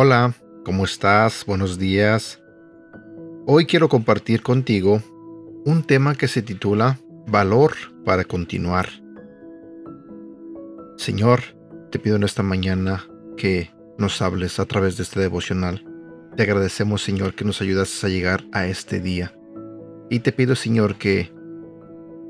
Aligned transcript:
Hola, 0.00 0.32
¿cómo 0.64 0.84
estás? 0.84 1.44
Buenos 1.44 1.76
días. 1.76 2.40
Hoy 3.46 3.66
quiero 3.66 3.88
compartir 3.88 4.42
contigo 4.42 5.02
un 5.64 5.82
tema 5.82 6.14
que 6.14 6.28
se 6.28 6.40
titula 6.40 7.00
Valor 7.26 7.72
para 8.04 8.22
continuar. 8.24 8.88
Señor, 10.96 11.40
te 11.90 11.98
pido 11.98 12.14
en 12.14 12.22
esta 12.22 12.44
mañana 12.44 13.04
que 13.36 13.72
nos 13.98 14.22
hables 14.22 14.60
a 14.60 14.66
través 14.66 14.96
de 14.96 15.02
este 15.02 15.18
devocional. 15.18 15.87
Te 16.38 16.44
agradecemos, 16.44 17.02
Señor, 17.02 17.34
que 17.34 17.44
nos 17.44 17.60
ayudas 17.62 18.04
a 18.04 18.08
llegar 18.08 18.44
a 18.52 18.68
este 18.68 19.00
día. 19.00 19.36
Y 20.08 20.20
te 20.20 20.30
pido, 20.30 20.54
Señor, 20.54 20.94
que 20.94 21.32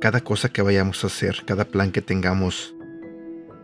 cada 0.01 0.23
cosa 0.23 0.49
que 0.49 0.62
vayamos 0.62 1.05
a 1.05 1.09
hacer, 1.09 1.43
cada 1.45 1.66
plan 1.66 1.93
que 1.93 2.01
tengamos 2.01 2.75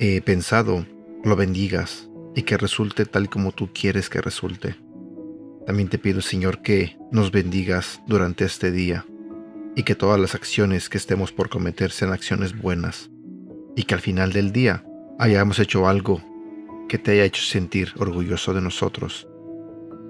eh, 0.01 0.21
pensado, 0.21 0.85
lo 1.25 1.35
bendigas 1.35 2.11
y 2.37 2.43
que 2.43 2.59
resulte 2.59 3.07
tal 3.07 3.31
como 3.31 3.53
tú 3.53 3.71
quieres 3.73 4.11
que 4.11 4.21
resulte. 4.21 4.77
También 5.67 5.89
te 5.89 5.99
pido, 5.99 6.21
Señor, 6.21 6.61
que 6.61 6.99
nos 7.11 7.33
bendigas 7.33 8.03
durante 8.07 8.45
este 8.45 8.71
día 8.71 9.07
y 9.75 9.85
que 9.85 9.95
todas 9.95 10.21
las 10.21 10.35
acciones 10.35 10.91
que 10.91 10.99
estemos 10.99 11.33
por 11.33 11.49
cometer 11.49 11.91
sean 11.91 12.13
acciones 12.13 12.55
buenas 12.55 13.09
y 13.77 13.85
que 13.85 13.95
al 13.95 14.03
final 14.03 14.35
del 14.35 14.53
día 14.53 14.85
hayamos 15.19 15.59
hecho 15.59 15.89
algo 15.89 16.23
que 16.87 16.99
te 16.99 17.13
haya 17.13 17.25
hecho 17.25 17.41
sentir 17.41 17.95
orgulloso 17.97 18.53
de 18.53 18.61
nosotros. 18.61 19.27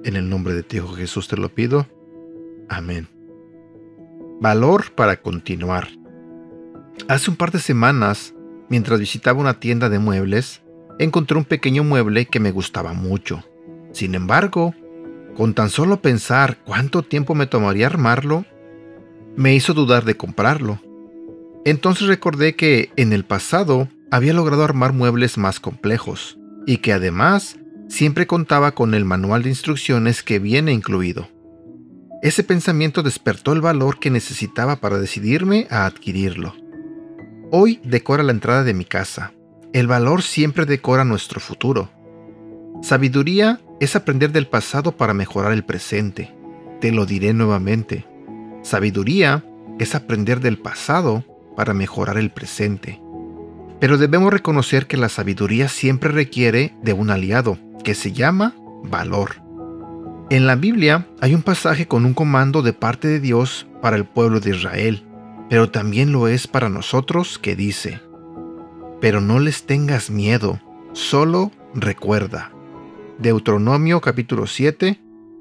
En 0.04 0.16
el 0.16 0.28
nombre 0.28 0.52
de 0.54 0.62
ti, 0.62 0.76
Hijo 0.76 0.94
Jesús, 0.94 1.28
te 1.28 1.36
lo 1.36 1.48
pido. 1.48 1.86
Amén. 2.68 3.08
Valor 4.40 4.92
para 4.94 5.16
continuar. 5.22 5.88
Hace 7.08 7.30
un 7.30 7.36
par 7.36 7.50
de 7.50 7.58
semanas, 7.58 8.34
mientras 8.68 9.00
visitaba 9.00 9.40
una 9.40 9.60
tienda 9.60 9.88
de 9.88 9.98
muebles, 9.98 10.62
encontré 10.98 11.38
un 11.38 11.44
pequeño 11.44 11.84
mueble 11.84 12.26
que 12.26 12.38
me 12.38 12.50
gustaba 12.50 12.92
mucho. 12.92 13.44
Sin 13.92 14.14
embargo, 14.14 14.74
con 15.36 15.54
tan 15.54 15.70
solo 15.70 16.02
pensar 16.02 16.58
cuánto 16.64 17.02
tiempo 17.02 17.34
me 17.34 17.46
tomaría 17.46 17.86
armarlo, 17.86 18.44
me 19.36 19.54
hizo 19.54 19.72
dudar 19.72 20.04
de 20.04 20.16
comprarlo. 20.16 20.80
Entonces 21.64 22.08
recordé 22.08 22.54
que 22.54 22.90
en 22.96 23.14
el 23.14 23.24
pasado 23.24 23.88
había 24.10 24.34
logrado 24.34 24.64
armar 24.64 24.92
muebles 24.92 25.38
más 25.38 25.60
complejos 25.60 26.38
y 26.66 26.76
que 26.78 26.92
además 26.92 27.58
siempre 27.94 28.26
contaba 28.26 28.72
con 28.72 28.92
el 28.92 29.04
manual 29.04 29.44
de 29.44 29.50
instrucciones 29.50 30.24
que 30.24 30.40
viene 30.40 30.72
incluido. 30.72 31.28
Ese 32.22 32.42
pensamiento 32.42 33.04
despertó 33.04 33.52
el 33.52 33.60
valor 33.60 34.00
que 34.00 34.10
necesitaba 34.10 34.76
para 34.76 34.98
decidirme 34.98 35.68
a 35.70 35.86
adquirirlo. 35.86 36.56
Hoy 37.52 37.80
decora 37.84 38.24
la 38.24 38.32
entrada 38.32 38.64
de 38.64 38.74
mi 38.74 38.84
casa. 38.84 39.32
El 39.72 39.86
valor 39.86 40.22
siempre 40.22 40.66
decora 40.66 41.04
nuestro 41.04 41.38
futuro. 41.38 41.88
Sabiduría 42.82 43.60
es 43.78 43.94
aprender 43.94 44.32
del 44.32 44.48
pasado 44.48 44.96
para 44.96 45.14
mejorar 45.14 45.52
el 45.52 45.64
presente. 45.64 46.34
Te 46.80 46.90
lo 46.90 47.06
diré 47.06 47.32
nuevamente. 47.32 48.06
Sabiduría 48.62 49.44
es 49.78 49.94
aprender 49.94 50.40
del 50.40 50.58
pasado 50.58 51.24
para 51.56 51.74
mejorar 51.74 52.18
el 52.18 52.30
presente. 52.30 53.00
Pero 53.78 53.98
debemos 53.98 54.32
reconocer 54.32 54.88
que 54.88 54.96
la 54.96 55.08
sabiduría 55.08 55.68
siempre 55.68 56.10
requiere 56.10 56.74
de 56.82 56.92
un 56.92 57.10
aliado, 57.10 57.58
que 57.84 57.94
se 57.94 58.12
llama 58.12 58.54
valor. 58.82 59.36
En 60.30 60.46
la 60.46 60.56
Biblia 60.56 61.06
hay 61.20 61.34
un 61.34 61.42
pasaje 61.42 61.86
con 61.86 62.04
un 62.04 62.14
comando 62.14 62.62
de 62.62 62.72
parte 62.72 63.06
de 63.06 63.20
Dios 63.20 63.66
para 63.80 63.96
el 63.96 64.04
pueblo 64.04 64.40
de 64.40 64.50
Israel, 64.50 65.04
pero 65.48 65.70
también 65.70 66.10
lo 66.10 66.26
es 66.26 66.46
para 66.48 66.68
nosotros 66.68 67.38
que 67.38 67.54
dice, 67.54 68.00
pero 69.00 69.20
no 69.20 69.38
les 69.38 69.64
tengas 69.64 70.10
miedo, 70.10 70.60
solo 70.92 71.52
recuerda. 71.74 72.50
Deuteronomio 73.18 74.00
capítulo 74.00 74.46
7, 74.46 74.98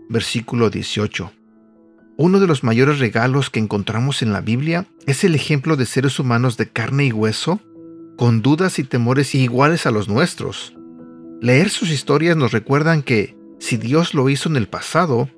versículo 0.10 0.70
18. 0.70 1.32
Uno 2.18 2.40
de 2.40 2.46
los 2.46 2.64
mayores 2.64 3.00
regalos 3.00 3.50
que 3.50 3.60
encontramos 3.60 4.22
en 4.22 4.34
la 4.34 4.42
Biblia 4.42 4.86
es 5.08 5.24
el 5.24 5.34
ejemplo 5.34 5.78
de 5.78 5.86
seres 5.86 6.20
humanos 6.20 6.58
de 6.58 6.70
carne 6.70 7.06
y 7.06 7.12
hueso 7.12 7.62
con 8.18 8.42
dudas 8.42 8.78
y 8.78 8.84
temores 8.84 9.34
iguales 9.34 9.88
a 9.88 9.92
los 9.92 10.08
nuestros. 10.08 10.76
Leer 11.44 11.70
sus 11.70 11.92
historias 11.92 12.38
nos 12.38 12.54
recuerdan 12.54 13.04
que, 13.04 13.36
si 13.60 13.76
Dios 13.76 14.14
lo 14.14 14.30
hizo 14.30 14.48
en 14.48 14.56
el 14.56 14.70
pasado, 14.70 15.30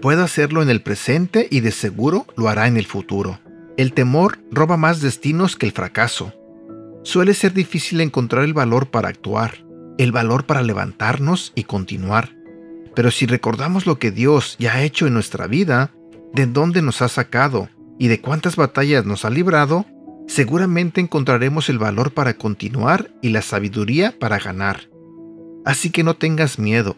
puede 0.00 0.22
hacerlo 0.22 0.62
en 0.62 0.70
el 0.70 0.80
presente 0.80 1.46
y 1.50 1.60
de 1.60 1.72
seguro 1.72 2.24
lo 2.38 2.48
hará 2.48 2.68
en 2.68 2.78
el 2.78 2.86
futuro. 2.86 3.38
El 3.76 3.92
temor 3.92 4.38
roba 4.50 4.78
más 4.78 5.02
destinos 5.02 5.54
que 5.54 5.66
el 5.66 5.72
fracaso. 5.72 6.32
Suele 7.02 7.34
ser 7.34 7.52
difícil 7.52 8.00
encontrar 8.00 8.44
el 8.44 8.54
valor 8.54 8.86
para 8.88 9.10
actuar, 9.10 9.62
el 9.98 10.10
valor 10.10 10.46
para 10.46 10.62
levantarnos 10.62 11.52
y 11.54 11.64
continuar. 11.64 12.34
Pero 12.94 13.10
si 13.10 13.26
recordamos 13.26 13.84
lo 13.84 13.98
que 13.98 14.12
Dios 14.12 14.56
ya 14.58 14.76
ha 14.76 14.82
hecho 14.84 15.06
en 15.06 15.12
nuestra 15.12 15.46
vida, 15.46 15.92
de 16.32 16.46
dónde 16.46 16.80
nos 16.80 17.02
ha 17.02 17.08
sacado 17.08 17.68
y 17.98 18.08
de 18.08 18.22
cuántas 18.22 18.56
batallas 18.56 19.04
nos 19.04 19.26
ha 19.26 19.28
librado, 19.28 19.84
seguramente 20.28 21.02
encontraremos 21.02 21.68
el 21.68 21.78
valor 21.78 22.14
para 22.14 22.38
continuar 22.38 23.10
y 23.20 23.28
la 23.28 23.42
sabiduría 23.42 24.18
para 24.18 24.38
ganar. 24.38 24.95
Así 25.66 25.90
que 25.90 26.02
no 26.02 26.14
tengas 26.14 26.58
miedo. 26.58 26.96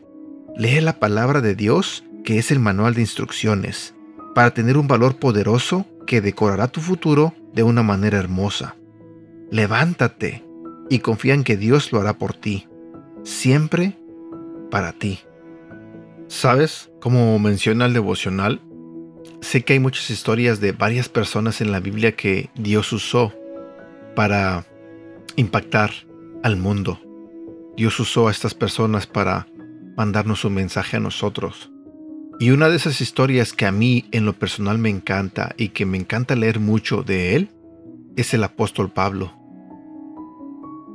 Lee 0.57 0.81
la 0.81 1.01
palabra 1.01 1.41
de 1.41 1.57
Dios, 1.57 2.05
que 2.25 2.39
es 2.39 2.53
el 2.53 2.61
manual 2.61 2.95
de 2.95 3.01
instrucciones, 3.01 3.95
para 4.35 4.53
tener 4.53 4.77
un 4.77 4.87
valor 4.87 5.17
poderoso 5.17 5.87
que 6.07 6.21
decorará 6.21 6.69
tu 6.69 6.81
futuro 6.81 7.35
de 7.53 7.65
una 7.65 7.83
manera 7.83 8.19
hermosa. 8.19 8.77
Levántate 9.51 10.45
y 10.89 11.01
confía 11.01 11.35
en 11.35 11.43
que 11.43 11.57
Dios 11.57 11.91
lo 11.91 12.01
hará 12.01 12.19
por 12.19 12.35
ti, 12.35 12.69
siempre 13.25 13.99
para 14.71 14.93
ti. 14.93 15.19
¿Sabes? 16.29 16.91
Como 17.01 17.39
menciona 17.41 17.87
el 17.87 17.95
devocional, 17.95 18.61
Sé 19.41 19.63
que 19.63 19.75
hay 19.75 19.79
muchas 19.79 20.11
historias 20.11 20.61
de 20.61 20.73
varias 20.73 21.09
personas 21.09 21.61
en 21.61 21.71
la 21.71 21.81
Biblia 21.81 22.13
que 22.13 22.51
Dios 22.57 22.93
usó 22.93 23.33
para 24.15 24.67
impactar 25.37 25.91
al 26.43 26.57
mundo. 26.57 27.01
Dios 27.79 28.01
usó 28.01 28.27
a 28.27 28.33
estas 28.33 28.55
personas 28.55 29.07
para 29.07 29.47
mandarnos 29.97 30.45
un 30.45 30.53
mensaje 30.53 30.97
a 30.97 31.01
nosotros. 31.01 31.71
Y 32.41 32.51
una 32.51 32.69
de 32.69 32.75
esas 32.75 33.01
historias 33.01 33.53
que 33.53 33.67
a 33.67 33.73
mí 33.73 34.07
en 34.11 34.27
lo 34.27 34.33
personal 34.33 34.79
me 34.79 34.89
encanta 34.89 35.55
y 35.57 35.69
que 35.69 35.87
me 35.87 35.97
encanta 35.97 36.35
leer 36.35 36.59
mucho 36.59 37.05
de 37.05 37.37
él 37.37 37.51
es 38.17 38.35
el 38.35 38.43
apóstol 38.43 38.91
Pablo. 38.91 39.33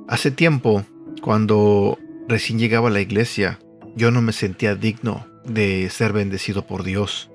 Hace 0.09 0.29
tiempo, 0.29 0.83
cuando 1.21 1.97
recién 2.27 2.59
llegaba 2.59 2.89
a 2.89 2.91
la 2.91 2.99
iglesia, 2.99 3.59
yo 3.95 4.11
no 4.11 4.21
me 4.21 4.33
sentía 4.33 4.75
digno 4.75 5.25
de 5.45 5.89
ser 5.89 6.11
bendecido 6.11 6.67
por 6.67 6.83
Dios. 6.83 7.31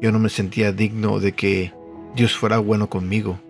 Yo 0.00 0.12
no 0.12 0.20
me 0.20 0.28
sentía 0.28 0.70
digno 0.70 1.18
de 1.18 1.32
que 1.32 1.72
Dios 2.14 2.36
fuera 2.36 2.58
bueno 2.58 2.88
conmigo. 2.88 3.40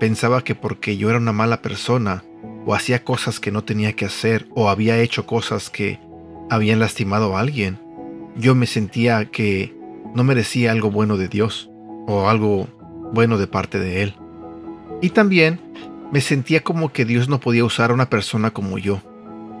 Pensaba 0.00 0.42
que 0.42 0.54
porque 0.54 0.96
yo 0.96 1.10
era 1.10 1.18
una 1.18 1.32
mala 1.32 1.60
persona, 1.60 2.24
o 2.66 2.74
hacía 2.74 3.04
cosas 3.04 3.40
que 3.40 3.50
no 3.50 3.64
tenía 3.64 3.94
que 3.94 4.06
hacer, 4.06 4.46
o 4.54 4.68
había 4.68 4.98
hecho 4.98 5.26
cosas 5.26 5.70
que 5.70 6.00
habían 6.50 6.78
lastimado 6.78 7.36
a 7.36 7.40
alguien, 7.40 7.78
yo 8.36 8.54
me 8.54 8.66
sentía 8.66 9.26
que 9.26 9.76
no 10.14 10.24
merecía 10.24 10.72
algo 10.72 10.90
bueno 10.90 11.16
de 11.16 11.28
Dios, 11.28 11.70
o 12.06 12.28
algo 12.28 12.68
bueno 13.12 13.38
de 13.38 13.46
parte 13.46 13.78
de 13.78 14.02
Él. 14.02 14.14
Y 15.00 15.10
también 15.10 15.60
me 16.12 16.20
sentía 16.20 16.62
como 16.62 16.92
que 16.92 17.04
Dios 17.04 17.28
no 17.28 17.40
podía 17.40 17.64
usar 17.64 17.90
a 17.90 17.94
una 17.94 18.10
persona 18.10 18.52
como 18.52 18.78
yo, 18.78 19.02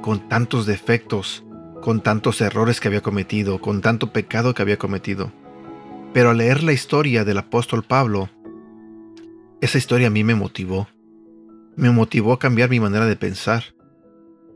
con 0.02 0.28
tantos 0.28 0.66
defectos, 0.66 1.44
con 1.82 2.00
tantos 2.00 2.40
errores 2.40 2.80
que 2.80 2.88
había 2.88 3.02
cometido, 3.02 3.60
con 3.60 3.80
tanto 3.80 4.12
pecado 4.12 4.54
que 4.54 4.62
había 4.62 4.78
cometido. 4.78 5.32
Pero 6.12 6.30
al 6.30 6.38
leer 6.38 6.62
la 6.62 6.72
historia 6.72 7.24
del 7.24 7.38
apóstol 7.38 7.82
Pablo, 7.82 8.28
esa 9.60 9.78
historia 9.78 10.06
a 10.06 10.10
mí 10.10 10.24
me 10.24 10.34
motivó. 10.34 10.88
Me 11.76 11.90
motivó 11.90 12.32
a 12.32 12.38
cambiar 12.38 12.70
mi 12.70 12.80
manera 12.80 13.06
de 13.06 13.16
pensar. 13.16 13.64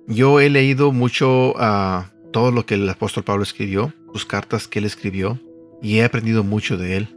Yo 0.07 0.41
he 0.41 0.49
leído 0.51 0.93
mucho 0.93 1.55
a 1.59 2.13
todo 2.33 2.51
lo 2.51 2.67
que 2.67 2.75
el 2.75 2.89
apóstol 2.89 3.25
Pablo 3.25 3.43
escribió, 3.43 3.93
sus 4.13 4.25
cartas 4.25 4.69
que 4.69 4.79
él 4.79 4.85
escribió, 4.85 5.39
y 5.83 5.99
he 5.99 6.05
aprendido 6.05 6.45
mucho 6.45 6.77
de 6.77 6.97
él. 6.97 7.09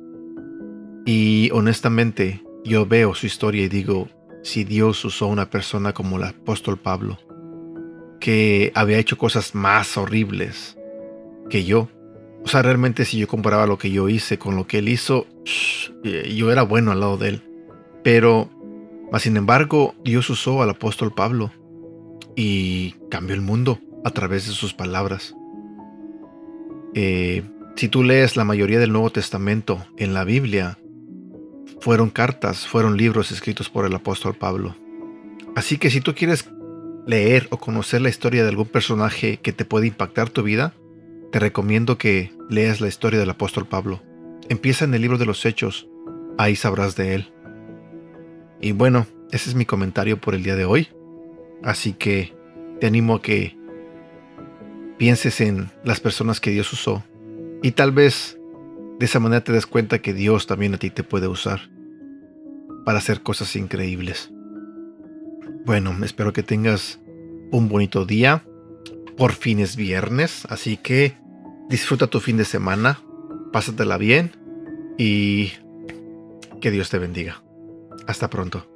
Y 1.06 1.50
honestamente, 1.54 2.44
yo 2.64 2.86
veo 2.86 3.16
su 3.16 3.26
historia 3.26 3.64
y 3.64 3.70
digo, 3.70 4.10
si 4.44 4.64
Dios 4.64 5.04
usó 5.06 5.26
a 5.26 5.30
una 5.30 5.50
persona 5.50 5.94
como 5.94 6.18
el 6.18 6.24
apóstol 6.24 6.78
Pablo, 6.78 7.18
que 8.20 8.72
había 8.76 8.98
hecho 8.98 9.18
cosas 9.18 9.56
más 9.56 9.98
horribles 9.98 10.78
que 11.50 11.64
yo, 11.64 11.90
o 12.44 12.48
sea, 12.48 12.62
realmente 12.62 13.06
si 13.06 13.20
yo 13.20 13.28
comparaba 13.28 13.68
lo 13.68 13.78
que 13.78 13.92
yo 13.92 14.10
hice 14.10 14.40
con 14.40 14.56
lo 14.56 14.66
que 14.66 14.80
él 14.80 14.90
hizo, 14.90 15.28
eh, 16.04 16.34
yo 16.36 16.52
era 16.52 16.64
bueno 16.64 16.92
al 16.92 17.00
lado 17.00 17.18
de 17.18 17.30
él. 17.30 17.42
Pero, 18.04 18.50
más 19.12 19.24
sin 19.24 19.38
embargo, 19.38 19.96
Dios 20.04 20.30
usó 20.30 20.62
al 20.62 20.70
apóstol 20.70 21.14
Pablo 21.14 21.52
y 22.36 22.96
cambió 23.10 23.36
el 23.36 23.42
mundo 23.42 23.80
a 24.04 24.12
través 24.12 24.48
de 24.48 24.54
sus 24.54 24.74
palabras. 24.74 25.36
Eh, 26.94 27.44
Si 27.76 27.88
tú 27.88 28.04
lees 28.04 28.36
la 28.36 28.44
mayoría 28.44 28.80
del 28.80 28.92
Nuevo 28.92 29.12
Testamento 29.12 29.86
en 29.98 30.14
la 30.14 30.24
Biblia, 30.26 30.78
fueron 31.80 32.10
cartas, 32.10 32.68
fueron 32.68 32.98
libros 32.98 33.32
escritos 33.32 33.70
por 33.70 33.86
el 33.86 33.96
apóstol 33.96 34.36
Pablo. 34.36 34.76
Así 35.56 35.78
que 35.78 35.90
si 35.90 36.02
tú 36.02 36.14
quieres 36.14 36.50
leer 37.08 37.48
o 37.50 37.58
conocer 37.58 38.02
la 38.02 38.10
historia 38.10 38.44
de 38.44 38.50
algún 38.50 38.68
personaje 38.68 39.38
que 39.38 39.54
te 39.54 39.66
puede 39.66 39.88
impactar 39.88 40.30
tu 40.30 40.44
vida, 40.44 40.74
te 41.32 41.40
recomiendo 41.40 41.98
que 41.98 42.34
leas 42.50 42.82
la 42.82 42.88
historia 42.88 43.20
del 43.20 43.30
apóstol 43.30 43.66
Pablo. 43.66 44.02
Empieza 44.50 44.86
en 44.86 44.94
el 44.94 45.02
libro 45.02 45.18
de 45.18 45.26
los 45.26 45.46
Hechos, 45.46 45.88
ahí 46.38 46.56
sabrás 46.56 46.96
de 46.96 47.16
él. 47.16 47.31
Y 48.62 48.74
bueno, 48.74 49.08
ese 49.32 49.50
es 49.50 49.56
mi 49.56 49.66
comentario 49.66 50.20
por 50.20 50.36
el 50.36 50.44
día 50.44 50.56
de 50.56 50.66
hoy. 50.66 50.90
Así 51.64 51.94
que 51.94 52.34
te 52.80 52.88
animo 52.88 53.16
a 53.16 53.22
que 53.22 53.58
pienses 54.98 55.42
en 55.42 55.70
las 55.84 56.00
personas 56.00 56.40
que 56.40 56.52
Dios 56.52 56.72
usó 56.74 57.04
y 57.64 57.72
tal 57.72 57.92
vez 57.92 58.38
de 59.00 59.06
esa 59.06 59.20
manera 59.20 59.44
te 59.44 59.52
des 59.52 59.66
cuenta 59.66 60.00
que 60.00 60.14
Dios 60.14 60.46
también 60.46 60.76
a 60.76 60.78
ti 60.78 60.92
te 60.92 61.04
puede 61.04 61.28
usar 61.28 61.72
para 62.86 63.00
hacer 63.00 63.22
cosas 63.22 63.56
increíbles. 63.56 64.32
Bueno, 65.66 65.96
espero 66.04 66.34
que 66.34 66.44
tengas 66.44 67.00
un 67.52 67.68
bonito 67.70 68.06
día. 68.06 68.44
Por 69.18 69.34
fin 69.34 69.60
es 69.60 69.76
viernes, 69.76 70.46
así 70.50 70.78
que 70.78 71.16
disfruta 71.70 72.08
tu 72.08 72.20
fin 72.20 72.38
de 72.38 72.46
semana, 72.46 73.02
pásatela 73.52 73.98
bien 73.98 74.32
y 74.98 75.52
que 76.60 76.72
Dios 76.72 76.90
te 76.90 77.00
bendiga. 77.00 77.42
Hasta 78.08 78.30
pronto. 78.30 78.71